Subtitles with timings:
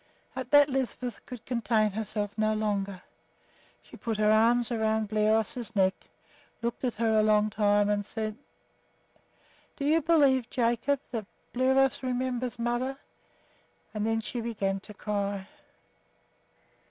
[0.35, 3.03] At that Lisbeth could contain herself no longer.
[3.83, 5.93] She put her arms around Bliros's neck,
[6.63, 8.35] looked at her a long time, and said,
[9.75, 12.97] "Do you believe, Jacob, that Bliros remembers mother?"
[13.93, 15.47] And then she began to cry.